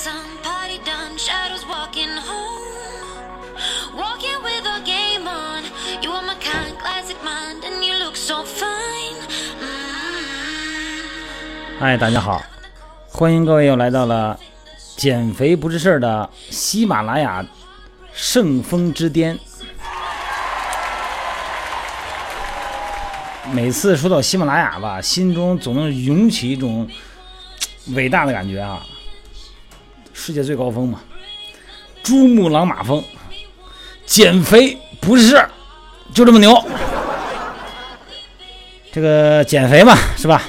[0.00, 1.18] some party done.
[1.18, 3.20] Shadows walking home.
[3.94, 5.64] Walking with a game on.
[6.00, 9.20] You are my kind, classic mind, and you look so fine.
[11.78, 12.42] 嗨，大家好，
[13.08, 14.38] 欢迎各位又来到了
[14.96, 17.44] 减肥不是事儿的喜马拉雅
[18.14, 19.38] 圣峰之巅。
[23.52, 26.88] 每次说到喜马拉雅吧，心中总能涌起一种
[27.88, 28.80] 伟大的感觉啊！
[30.22, 31.00] 世界最高峰嘛，
[32.02, 33.02] 珠穆朗玛峰，
[34.04, 35.42] 减肥不是，
[36.12, 36.62] 就这么牛。
[38.92, 40.42] 这个减肥嘛，是吧？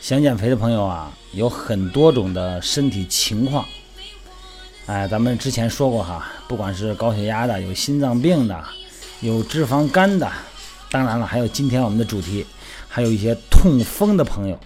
[0.00, 3.64] 想减肥的朋友啊，有很多种的身体情况。
[4.86, 8.60] 哎，咱们之前说过哈，不管是高血压的，有心脏病的，
[9.20, 10.28] 有脂肪肝的，
[10.90, 12.44] 当然了，还有今天我们的主题，
[12.88, 14.58] 还有一些痛风的朋友。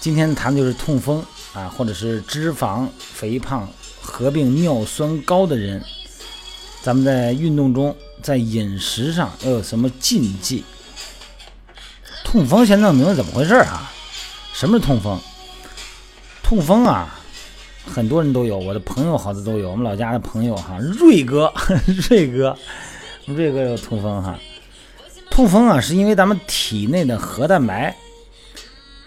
[0.00, 3.68] 今天谈的就是痛风啊，或者是脂肪、肥胖
[4.00, 5.82] 合并尿酸高的人，
[6.82, 10.64] 咱们在运动中，在饮食上要有什么禁忌？
[12.24, 13.90] 痛风先弄明白怎么回事啊？
[14.52, 15.18] 什么是痛风？
[16.42, 17.18] 痛风啊，
[17.84, 21.52] 很多人都有，我的朋友好多都有，我们老家的朋友哈，瑞哥，
[22.08, 22.56] 瑞哥，
[23.26, 24.38] 瑞哥有痛风哈。
[25.30, 27.96] 痛风啊，是因为咱们体内的核蛋白，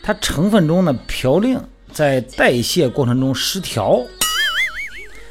[0.04, 1.60] 它成分中的嘌呤
[1.92, 4.02] 在代谢过程中失调，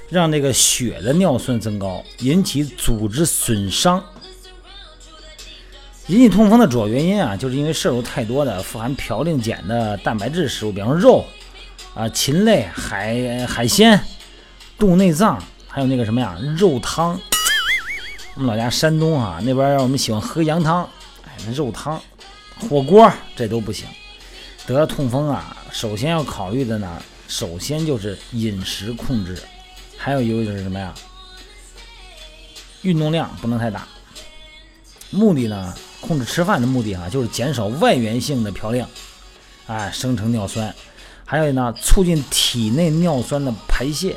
[0.08, 4.02] 让那个血的尿酸增高，引起组织损伤。
[6.06, 11.24] 引起痛风的主要原因啊，就是因为摄入太多的富含嘌呤碱的蛋白质食物，比方说肉
[11.94, 14.00] 啊、禽类、海海鲜、
[14.78, 17.18] 动物内脏，还有那个什么呀，肉汤。
[18.34, 20.82] 我们老家山东啊，那边我们喜欢喝羊汤，
[21.26, 22.00] 哎，那肉汤、
[22.68, 23.86] 火锅这都不行。
[24.66, 29.36] 得了痛风啊，首先要考虑的呢，首先就是饮食控制，
[29.96, 30.94] 还有一个就是什么呀，
[32.82, 33.86] 运动量不能太大。
[35.10, 38.86] 目的呢，控制吃饭的目的啊、就是减少外源性的嘌呤，
[39.66, 40.72] 哎，生成尿酸，
[41.24, 44.16] 还有呢，促进体内尿酸的排泄。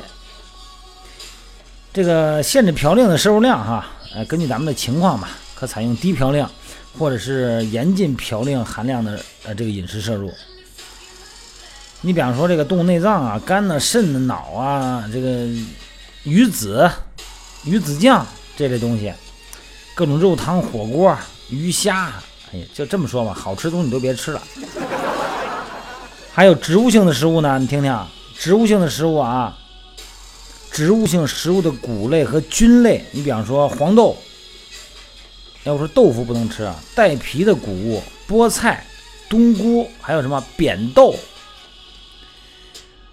[1.92, 6.46] 这个限制嘌呤的摄入量哈、呃，根据咱们的情况吧，可采用低嘌呤
[6.98, 10.32] 或者是严禁嘌呤含量的呃这个饮食摄入。
[12.02, 15.46] 你比方说这个动物内脏啊、肝呐、肾呐、脑啊，这个
[16.24, 16.90] 鱼子、
[17.64, 18.26] 鱼子酱
[18.56, 19.12] 这类东西，
[19.94, 21.16] 各种肉汤、火锅、
[21.48, 22.12] 鱼虾，
[22.52, 24.42] 哎呀，就这么说吧，好吃的东西你都别吃了。
[26.32, 27.98] 还有植物性的食物呢，你听听，
[28.36, 29.56] 植物性的食物啊，
[30.70, 34.16] 植物性食物的谷类和菌类，你比方说黄豆，
[35.64, 38.84] 要不说豆腐不能吃啊，带皮的谷物，菠菜、
[39.28, 41.14] 冬菇，还有什么扁豆，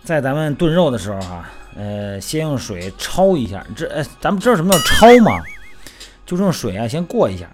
[0.03, 5.41] 在咱们炖肉的时候哈、呃，先用水焯一下，这呃，咱们知道什么叫焯吗？
[6.25, 7.49] 就是用水啊先过一下，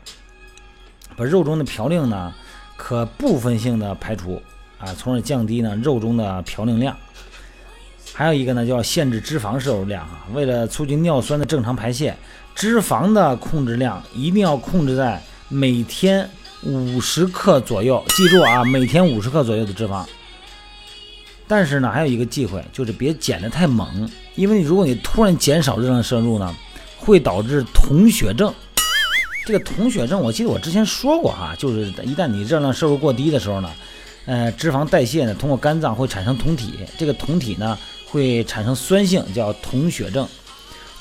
[1.15, 2.33] 把肉中的嘌呤呢
[2.75, 4.41] 可部分性的排除
[4.79, 6.97] 啊，从而降低呢肉中的嘌呤量。
[8.17, 12.17] 还有一个呢，就要限制脂肪摄入量啊，为了促进尿酸的正常排泄，
[12.55, 16.27] 脂肪的控制量一定要控制在每天
[16.63, 18.03] 五十克左右。
[18.15, 20.03] 记住啊，每天五十克左右的脂肪。
[21.47, 26.51] 但是呢，还有一个忌讳，就是别减得太猛，因为如果你突然减少热量摄入呢，
[26.97, 28.51] 会导致酮血症。
[29.45, 33.69] 这个酮血症，我记得我之前说过哈，就是一旦你热量摄入过低的时候呢，
[34.25, 37.77] 呃，脂肪代谢呢通过肝脏会产生酮体，这个酮体呢
[38.09, 40.27] 会产生酸性，叫酮血症。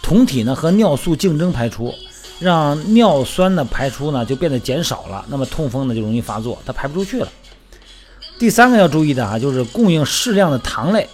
[0.02, 1.92] 酮体呢和尿素竞争排出，
[2.38, 7.28] 让尿酸的排出呢就变得减少了，那么痛风呢就容易发作，它排不出去了。
[8.38, 11.08] 第三个要注意的啊，就是供应适量的糖类，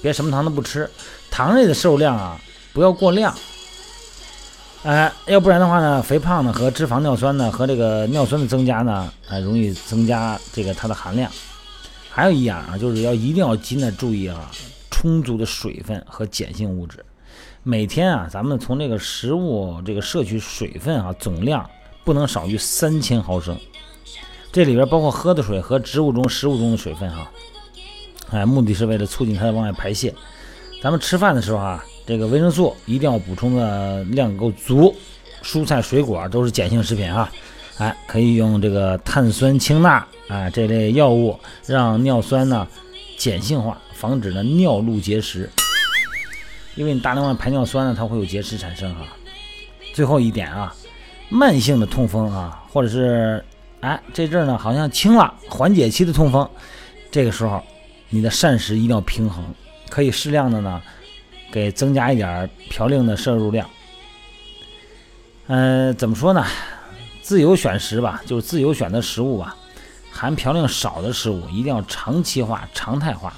[0.00, 0.88] 别什么糖都不吃，
[1.30, 2.40] 糖类的摄入量啊
[2.72, 3.34] 不要过量。
[4.82, 11.30] 哎，要不然的话呢，肥胖呢和脂肪尿酸呢和这个尿酸的增加呢，哎，容易增加这个它的含量。
[12.08, 14.50] 还有一样啊，就是要一定要尽量注意啊，
[15.00, 17.02] 充足的水分和碱性物质。
[17.62, 21.68] 每天啊，咱们从这个食物这个摄取水分啊总量
[22.04, 23.58] 不能少于三千毫升，
[24.52, 27.30] 这里边包括喝的水和植物中食物中的水分哈。
[28.30, 30.14] 哎，目的是为了促进它的往外排泄。
[30.82, 34.94] 咱们吃饭的时候啊，这个维生素一定要补充的量够足，
[35.42, 37.32] 蔬菜水果都是碱性食品啊。
[37.78, 42.68] 哎，可以用这个碳酸氢钠啊这类药物，让尿酸呢
[43.18, 45.50] 碱性化，防止呢尿路结石。
[46.76, 49.02] 因为你大量的排尿酸呢，它会有结石产生哈。
[49.92, 50.74] 最后一点啊，
[51.28, 53.44] 慢性的痛风啊，或者是
[53.80, 56.48] 哎这阵呢好像轻了，缓解期的痛风，
[57.10, 57.62] 这个时候
[58.08, 59.44] 你的膳食一定要平衡，
[59.90, 60.80] 可以适量的呢，
[61.52, 63.68] 给增加一点嘌呤的摄入量。
[65.48, 66.46] 嗯，怎么说呢？
[67.20, 69.54] 自由选食吧，就是自由选择食物吧。
[70.10, 73.34] 含嘌呤少的食物一定要长期化、常态化。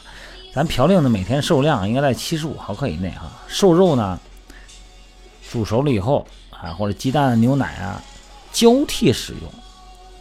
[0.54, 3.32] 咱嘌呤呢，每天受量应该在七十五毫克以内哈。
[3.48, 4.20] 瘦肉呢，
[5.50, 8.02] 煮熟了以后啊，或者鸡蛋、牛奶啊，
[8.52, 9.50] 交替使用，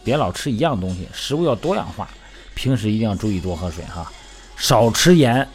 [0.02, 1.06] 别老吃一样东西。
[1.12, 2.08] 食物要多样化，
[2.54, 4.10] 平时一定要注意多喝水哈，
[4.56, 5.46] 少吃盐，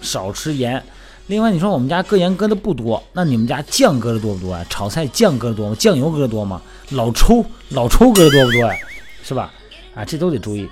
[0.00, 0.82] 少吃盐。
[1.28, 4.66] 另外，你说我们家搁盐搁的不多，那你们家酱搁的多不多啊？
[4.68, 5.76] 炒菜酱搁的多吗？
[5.78, 6.60] 酱油搁的多吗？
[6.90, 8.76] 老抽老抽搁的多不多呀？
[9.22, 9.52] 是吧？
[9.94, 10.68] 啊，这都得注意。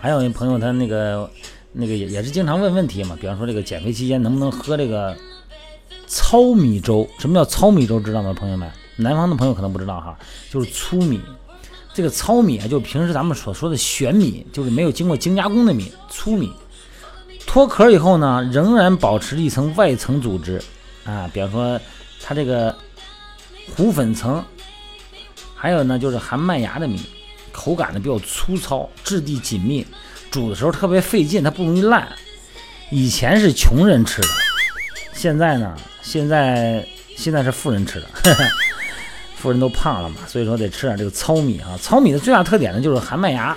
[0.00, 1.30] 还有一朋友他那个
[1.72, 5.16] 那个也也是经常问问题嘛，比方说这个减肥期间能不能喝这个
[6.06, 7.08] 糙米粥？
[7.18, 8.00] 什么叫糙米粥？
[8.00, 8.70] 知道吗，朋友们？
[8.96, 10.18] 南方的朋友可能不知道哈，
[10.50, 11.20] 就是粗米。
[11.94, 16.52] 这个糙米啊，就平时咱们所说的玄米，就是没有经过精加工的米，粗米。
[17.46, 20.62] 脱壳以后呢，仍然保持一层外层组织
[21.04, 21.80] 啊，比方说
[22.22, 22.74] 它这个
[23.74, 24.44] 糊粉层，
[25.54, 27.00] 还有呢就是含麦芽的米，
[27.50, 29.84] 口感呢比较粗糙，质地紧密，
[30.30, 32.08] 煮的时候特别费劲，它不容易烂。
[32.90, 34.28] 以前是穷人吃的，
[35.12, 36.86] 现在呢，现在
[37.16, 38.06] 现在是富人吃的，
[39.36, 41.78] 富人都胖了嘛，所以说得吃点这个糙米啊。
[41.80, 43.56] 糙米的最大特点呢就是含麦芽，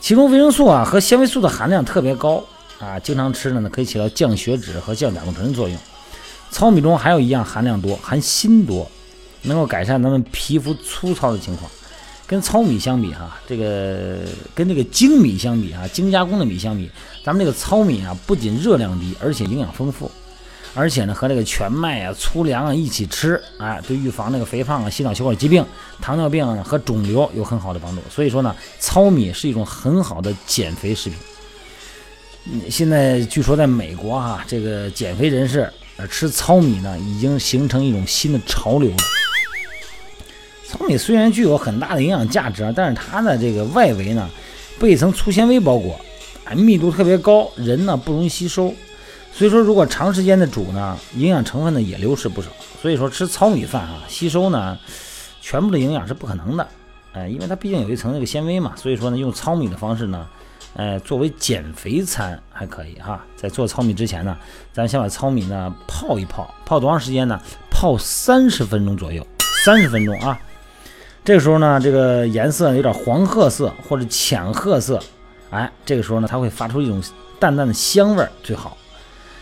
[0.00, 2.44] 其中维生素啊和纤维素的含量特别高。
[2.78, 5.78] 啊，经常吃的呢，可以起到降血脂和降胆固醇的作用。
[6.50, 8.90] 糙米中还有一样含量多，含锌多，
[9.42, 11.70] 能够改善咱们皮肤粗糙的情况。
[12.32, 14.20] 跟糙米相比，哈，这个
[14.54, 16.90] 跟这个精米相比，哈，精加工的米相比，
[17.22, 20.10] 咱们这个糙米啊，不仅热量低，而且营养丰富，
[20.72, 25.62] 而且呢，和这个全麦啊、粗粮啊一起吃，哎，对预防那个肥胖啊、心脑血管疾病、
[26.00, 28.00] 糖尿病啊和肿瘤有很好的帮助。
[28.08, 31.18] 所以说呢，糙米是一种很好的减肥食品。
[32.70, 38.96] 现在据说在美国哈，这个减肥人士呃吃糙米呢，已经形成一种新的潮流了。
[40.72, 44.26] 糙米虽然具有很大的营养价值啊，但是它的这个外围呢
[44.80, 46.00] 被一层粗纤维包裹，
[46.46, 48.74] 啊密度特别高，人呢不容易吸收。
[49.34, 52.48] 所以说如果长时间的煮呢，营养成分呢也流失不少。
[52.80, 54.78] 所以说吃糙米饭啊，吸收呢
[55.42, 56.66] 全部的营养是不可能的，
[57.12, 58.72] 哎，因为它毕竟有一层那个纤维嘛。
[58.74, 60.26] 所以说呢，用糙米的方式呢。
[60.74, 63.22] 呃，作为减肥餐还可以哈。
[63.36, 64.34] 在做糙米之前呢，
[64.72, 67.38] 咱先把糙米呢泡一泡，泡多长时间呢？
[67.70, 69.26] 泡三十分钟左右，
[69.66, 70.40] 三十分钟啊。
[71.24, 75.00] 这个时候呢，这个颜色有点黄褐色或者浅褐色，
[75.50, 77.00] 哎，这个时候呢，它会发出一种
[77.38, 78.76] 淡淡的香味儿，最好。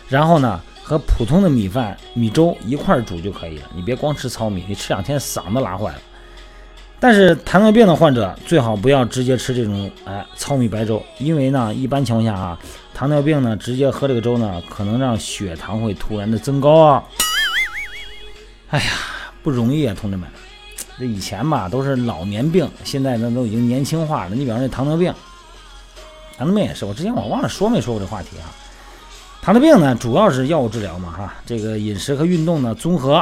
[0.07, 3.63] 然后呢，和普通的米饭、米粥一块儿煮就可以了。
[3.73, 5.99] 你别光吃糙米，你吃两天嗓子拉坏了。
[6.99, 12.59] 但是糖尿病的患者最好不要直接吃这种哎糙米白粥，因为呢，一般情况下啊，
[12.93, 17.03] 糖尿病呢直接喝这个粥呢，可能让血糖会突然的增高啊。
[18.69, 18.91] 哎呀，
[19.41, 20.29] 不容易啊，同志们，
[21.01, 24.35] 这以前吧都是老年病，现在呢都已经年轻化了。
[24.35, 25.11] 你比方说糖尿病，
[26.37, 28.53] 糖尿病也是，我之前我忘了说没说过这话题啊。
[29.41, 33.15] 糖尿病呢主要是药物治疗嘛哈，这个饮食和运动呢综合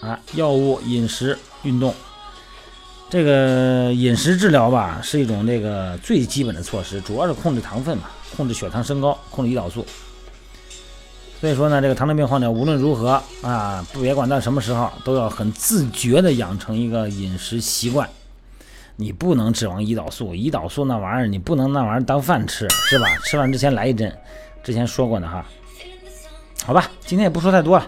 [0.00, 1.92] 啊，药物、饮食、运动。
[3.10, 8.04] 这个饮食治疗吧，是一种这个最基本的措施，主要是控制糖分嘛，
[8.36, 9.84] 控制血糖升高，控制胰岛素。
[11.44, 18.08] 所以说呢，这个糖尿病患者无论如何啊，不别管到什么时候，都要很自觉的养成一个饮食习惯。
[18.96, 23.06] 你不能指望胰岛素，胰岛素那玩意儿你不能那玩意儿当饭吃，是吧？
[23.24, 24.10] 吃饭之前来一针，
[24.62, 25.44] 之前说过的哈。
[26.64, 27.86] 好吧，今天也不说太多了，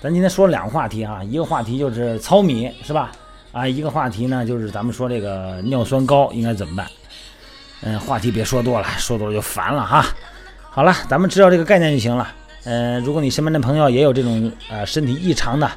[0.00, 3.12] 咱今天说两个话题哈，一个话题就是糙米，是吧？
[3.52, 6.84] 啊，一个话题呢，就是咱们说这个尿酸高应该怎么办？
[7.82, 10.04] 嗯，话题别说多了，说多了就烦了哈。
[10.70, 12.26] 好了，咱们知道这个概念就行了。
[12.66, 15.70] 嗯，如果你身边的朋友也有这种呃身体异常的，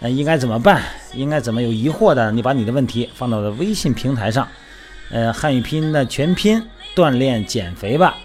[0.00, 0.82] 呃，应该怎么办？
[1.14, 2.32] 应该怎么有疑惑的？
[2.32, 4.46] 你把你的问题放到我的微信平台上，
[5.10, 6.60] 呃，汉语拼音的全拼
[6.96, 8.16] 锻炼减肥吧，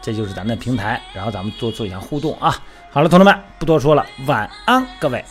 [0.00, 2.56] 这就是咱的平台，然后咱们多做一下互动啊。
[2.92, 5.24] 好了，同志们，不多说了，晚安，各位。